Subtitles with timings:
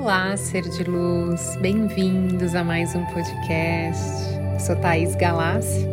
[0.00, 4.34] Olá, ser de luz, bem-vindos a mais um podcast.
[4.54, 5.86] Eu sou Thaís Galassi.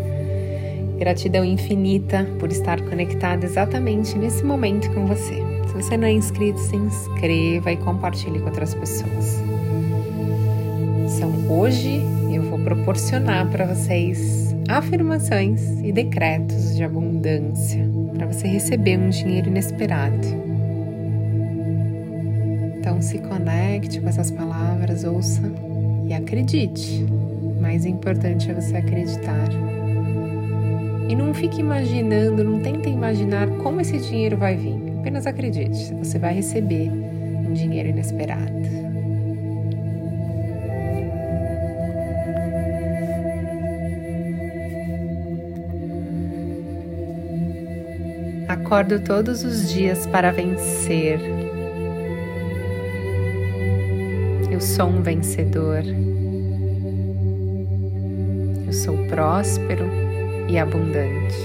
[0.98, 5.44] Gratidão infinita por estar conectada exatamente nesse momento com você.
[5.68, 9.44] Se você não é inscrito, se inscreva e compartilhe com outras pessoas.
[11.14, 12.02] Então, hoje
[12.34, 19.50] eu vou proporcionar para vocês afirmações e decretos de abundância para você receber um dinheiro
[19.50, 20.47] inesperado.
[22.88, 25.42] Então se conecte com essas palavras, ouça
[26.08, 27.06] e acredite.
[27.60, 29.50] Mais importante é você acreditar.
[31.10, 34.78] E não fique imaginando, não tente imaginar como esse dinheiro vai vir.
[35.00, 38.54] Apenas acredite, você vai receber um dinheiro inesperado.
[48.48, 51.20] Acordo todos os dias para vencer
[54.58, 55.84] Eu sou um vencedor.
[58.66, 59.86] Eu sou próspero
[60.50, 61.36] e abundante.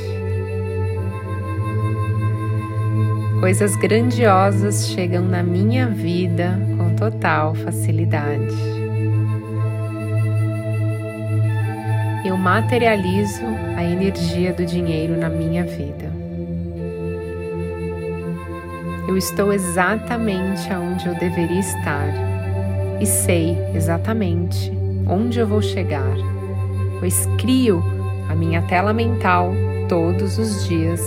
[3.38, 8.56] Coisas grandiosas chegam na minha vida com total facilidade.
[12.24, 13.44] Eu materializo
[13.76, 16.10] a energia do dinheiro na minha vida.
[19.06, 22.32] Eu estou exatamente onde eu deveria estar
[23.02, 24.72] e sei exatamente
[25.08, 26.14] onde eu vou chegar,
[27.00, 27.82] pois crio
[28.28, 29.52] a minha tela mental
[29.88, 31.00] todos os dias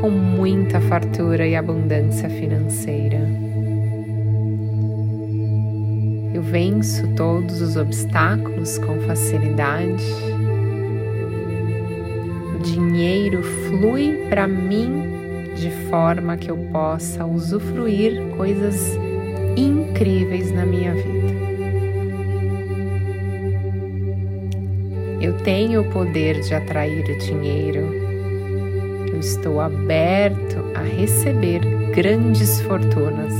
[0.00, 3.20] com muita fartura e abundância financeira.
[6.34, 10.04] Eu venço todos os obstáculos com facilidade.
[12.56, 18.98] O dinheiro flui para mim de forma que eu possa usufruir coisas
[19.56, 21.44] incríveis na minha vida.
[25.20, 27.80] Eu tenho o poder de atrair o dinheiro.
[29.10, 31.60] Eu estou aberto a receber
[31.94, 33.32] grandes fortunas.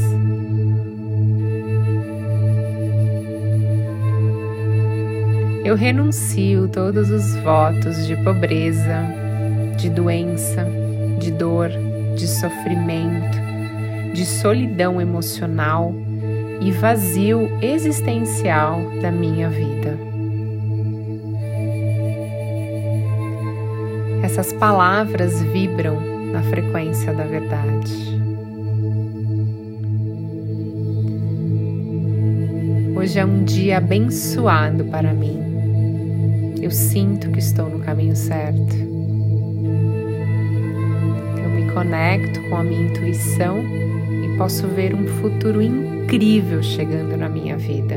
[5.63, 9.03] Eu renuncio todos os votos de pobreza,
[9.77, 10.67] de doença,
[11.19, 11.69] de dor,
[12.17, 13.39] de sofrimento,
[14.15, 15.95] de solidão emocional
[16.61, 19.99] e vazio existencial da minha vida.
[24.23, 26.01] Essas palavras vibram
[26.33, 28.15] na frequência da verdade.
[32.97, 36.55] Hoje é um dia abençoado para mim.
[36.61, 38.75] Eu sinto que estou no caminho certo.
[41.37, 43.63] Eu me conecto com a minha intuição
[44.37, 47.95] posso ver um futuro incrível chegando na minha vida.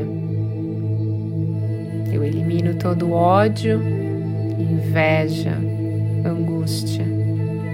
[2.12, 3.80] Eu elimino todo ódio,
[4.58, 5.56] inveja,
[6.24, 7.04] angústia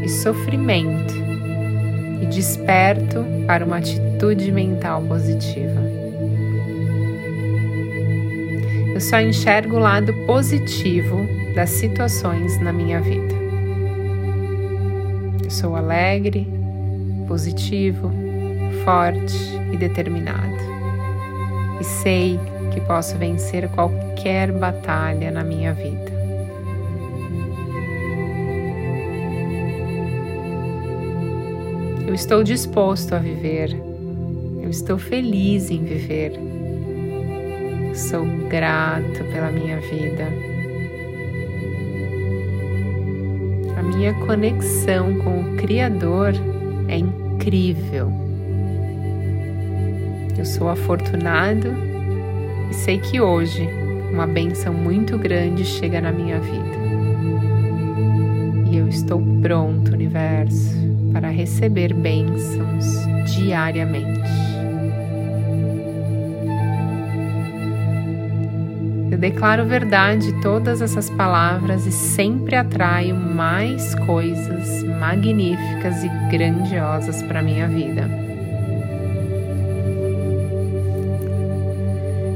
[0.03, 1.15] e sofrimento
[2.23, 5.81] e desperto para uma atitude mental positiva.
[8.95, 13.35] Eu só enxergo o lado positivo das situações na minha vida.
[15.43, 16.47] Eu sou alegre,
[17.27, 18.24] positivo,
[18.85, 19.37] forte
[19.73, 20.55] e determinado.
[21.81, 22.39] E sei
[22.73, 26.13] que posso vencer qualquer batalha na minha vida.
[32.07, 33.71] Eu estou disposto a viver.
[34.63, 36.33] Eu estou feliz em viver.
[37.95, 40.29] Sou grato pela minha vida.
[43.77, 46.35] A minha conexão com o Criador
[46.89, 48.13] é incrível.
[50.37, 51.69] Eu sou afortunado
[52.71, 53.69] e sei que hoje
[54.13, 56.85] uma benção muito grande chega na minha vida.
[58.71, 60.77] E eu estou pronto, universo,
[61.13, 62.85] para receber bênçãos
[63.33, 64.29] diariamente.
[69.11, 77.41] Eu declaro verdade todas essas palavras e sempre atraio mais coisas magníficas e grandiosas para
[77.41, 78.24] minha vida.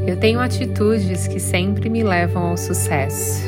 [0.09, 3.43] Eu tenho atitudes que sempre me levam ao sucesso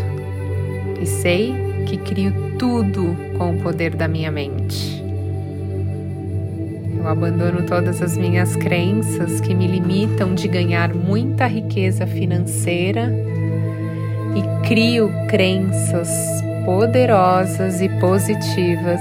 [1.00, 1.54] e sei
[1.86, 5.02] que crio tudo com o poder da minha mente.
[6.98, 13.10] Eu abandono todas as minhas crenças que me limitam de ganhar muita riqueza financeira
[14.36, 16.10] e crio crenças
[16.66, 19.00] poderosas e positivas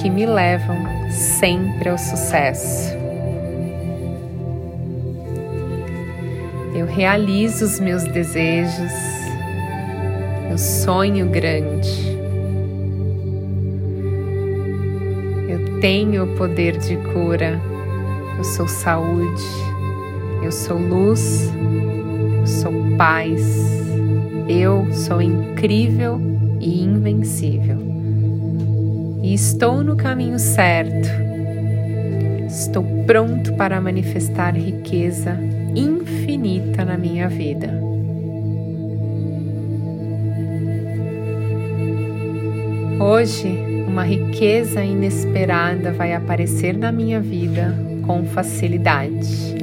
[0.00, 0.76] que me levam
[1.10, 2.97] sempre ao sucesso.
[6.78, 8.92] Eu realizo os meus desejos.
[10.48, 11.90] Eu sonho grande.
[15.48, 17.60] Eu tenho o poder de cura.
[18.36, 19.42] Eu sou saúde.
[20.40, 21.50] Eu sou luz.
[22.38, 23.42] Eu sou paz.
[24.48, 26.20] Eu sou incrível
[26.60, 27.78] e invencível.
[29.20, 31.08] E estou no caminho certo.
[32.46, 35.36] Estou pronto para manifestar riqueza
[35.74, 36.17] infinita
[36.88, 37.68] na minha vida.
[42.98, 43.46] Hoje,
[43.86, 47.74] uma riqueza inesperada vai aparecer na minha vida
[48.06, 49.54] com facilidade.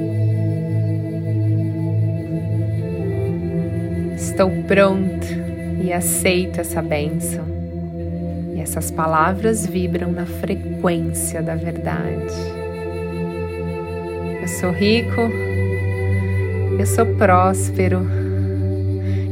[4.14, 5.26] Estou pronto
[5.82, 7.44] e aceito essa bênção.
[8.54, 12.34] E essas palavras vibram na frequência da verdade.
[14.40, 15.22] Eu sou rico,
[16.78, 18.06] eu sou próspero,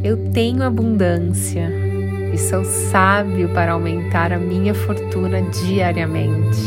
[0.02, 1.70] eu tenho abundância
[2.32, 6.61] e sou sábio para aumentar a minha fortuna diariamente.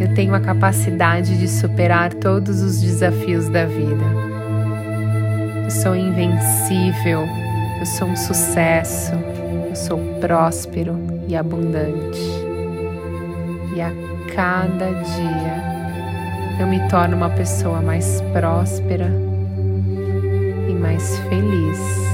[0.00, 4.04] Eu tenho a capacidade de superar todos os desafios da vida.
[5.64, 7.26] Eu sou invencível,
[7.78, 9.12] eu sou um sucesso,
[9.68, 10.96] eu sou próspero
[11.28, 12.20] e abundante.
[13.74, 13.92] E a
[14.34, 15.75] cada dia
[16.58, 19.10] eu me torno uma pessoa mais próspera
[20.68, 22.05] e mais feliz.